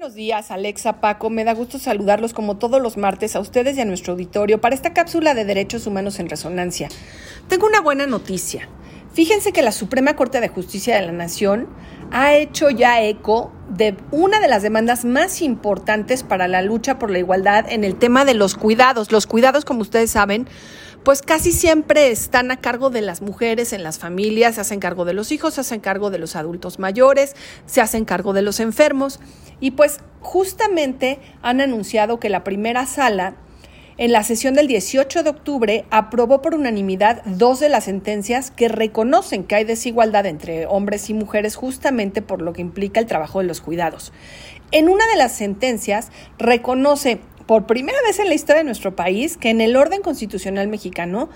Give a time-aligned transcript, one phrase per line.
[0.00, 1.28] Buenos días, Alexa, Paco.
[1.28, 4.74] Me da gusto saludarlos como todos los martes a ustedes y a nuestro auditorio para
[4.74, 6.88] esta cápsula de derechos humanos en resonancia.
[7.48, 8.66] Tengo una buena noticia.
[9.12, 11.68] Fíjense que la Suprema Corte de Justicia de la Nación
[12.12, 17.10] ha hecho ya eco de una de las demandas más importantes para la lucha por
[17.10, 19.12] la igualdad en el tema de los cuidados.
[19.12, 20.48] Los cuidados, como ustedes saben,
[21.04, 25.04] pues casi siempre están a cargo de las mujeres en las familias, se hacen cargo
[25.04, 27.34] de los hijos, se hacen cargo de los adultos mayores,
[27.66, 29.20] se hacen cargo de los enfermos.
[29.60, 33.36] Y pues justamente han anunciado que la primera sala
[34.00, 38.68] en la sesión del 18 de octubre aprobó por unanimidad dos de las sentencias que
[38.68, 43.40] reconocen que hay desigualdad entre hombres y mujeres justamente por lo que implica el trabajo
[43.40, 44.12] de los cuidados.
[44.72, 46.08] En una de las sentencias
[46.38, 50.68] reconoce por primera vez en la historia de nuestro país que en el orden constitucional
[50.68, 51.30] mexicano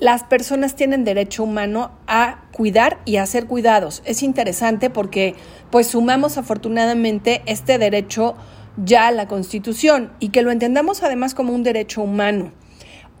[0.00, 4.02] las personas tienen derecho humano a cuidar y a ser cuidados.
[4.04, 5.36] Es interesante porque
[5.70, 8.34] pues sumamos afortunadamente este derecho
[8.76, 12.50] ya a la Constitución y que lo entendamos además como un derecho humano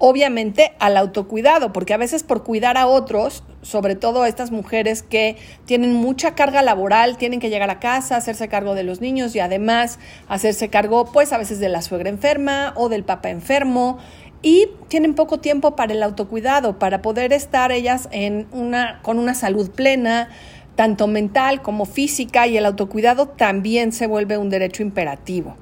[0.04, 5.36] obviamente al autocuidado, porque a veces por cuidar a otros, sobre todo estas mujeres que
[5.64, 9.40] tienen mucha carga laboral, tienen que llegar a casa, hacerse cargo de los niños y
[9.40, 13.98] además hacerse cargo pues a veces de la suegra enferma o del papá enfermo.
[14.44, 19.34] Y tienen poco tiempo para el autocuidado, para poder estar ellas en una con una
[19.34, 20.30] salud plena,
[20.74, 25.56] tanto mental como física y el autocuidado también se vuelve un derecho imperativo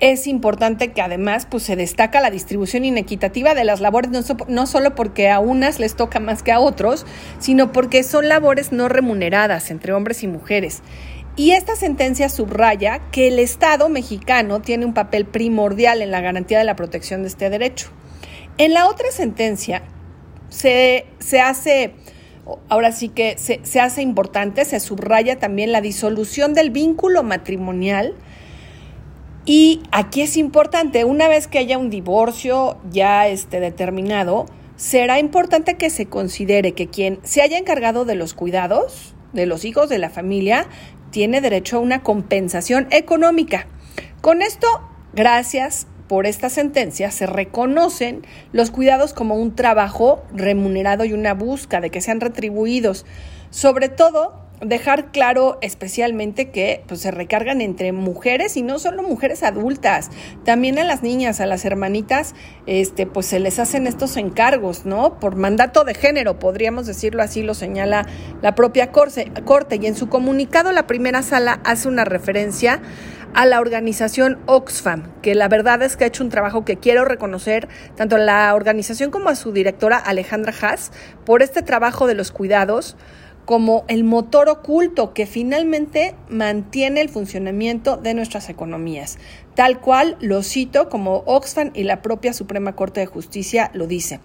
[0.00, 4.10] es importante que además pues, se destaca la distribución inequitativa de las labores,
[4.48, 7.04] no, solo porque a unas les toca más que a otros,
[7.40, 10.82] sino porque son labores no remuneradas entre hombres y mujeres.
[11.34, 16.58] Y esta sentencia subraya que el Estado mexicano tiene un papel primordial en la garantía
[16.58, 17.90] de la protección de este derecho.
[18.56, 19.82] En la otra sentencia
[20.48, 21.94] se, se hace,
[22.68, 28.14] ahora sí que se, se hace importante, se subraya también la disolución del vínculo matrimonial,
[29.48, 34.44] y aquí es importante, una vez que haya un divorcio ya este, determinado,
[34.76, 39.64] será importante que se considere que quien se haya encargado de los cuidados de los
[39.64, 40.66] hijos de la familia
[41.12, 43.66] tiene derecho a una compensación económica.
[44.20, 44.66] Con esto,
[45.14, 51.80] gracias por esta sentencia, se reconocen los cuidados como un trabajo remunerado y una búsqueda
[51.80, 53.06] de que sean retribuidos,
[53.48, 59.42] sobre todo dejar claro especialmente que pues, se recargan entre mujeres y no solo mujeres
[59.42, 60.10] adultas,
[60.44, 62.34] también a las niñas, a las hermanitas,
[62.66, 65.18] este, pues se les hacen estos encargos, ¿no?
[65.20, 68.06] Por mandato de género, podríamos decirlo así, lo señala
[68.42, 72.80] la propia corte, corte y en su comunicado la primera sala hace una referencia
[73.34, 77.04] a la organización Oxfam, que la verdad es que ha hecho un trabajo que quiero
[77.04, 80.92] reconocer tanto a la organización como a su directora Alejandra Haas
[81.24, 82.96] por este trabajo de los cuidados
[83.48, 89.16] como el motor oculto que finalmente mantiene el funcionamiento de nuestras economías,
[89.54, 94.20] tal cual lo cito como Oxfam y la propia Suprema Corte de Justicia lo dice.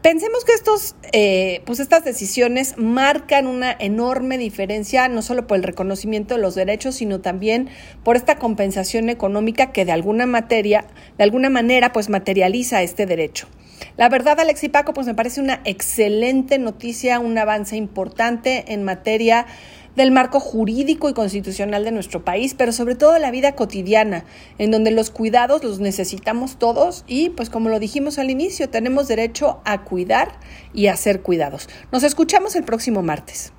[0.00, 5.64] Pensemos que estos, eh, pues estas decisiones marcan una enorme diferencia, no solo por el
[5.64, 7.68] reconocimiento de los derechos, sino también
[8.04, 10.84] por esta compensación económica que de alguna materia,
[11.18, 13.48] de alguna manera, pues materializa este derecho.
[13.96, 18.84] La verdad, Alex y Paco, pues me parece una excelente noticia, un avance importante en
[18.84, 19.46] materia
[19.96, 24.24] del marco jurídico y constitucional de nuestro país, pero sobre todo la vida cotidiana,
[24.58, 29.08] en donde los cuidados los necesitamos todos y, pues como lo dijimos al inicio, tenemos
[29.08, 30.38] derecho a cuidar
[30.72, 31.68] y a ser cuidados.
[31.90, 33.52] Nos escuchamos el próximo martes.